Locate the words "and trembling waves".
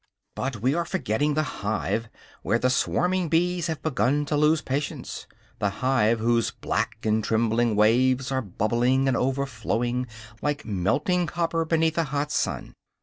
7.05-8.31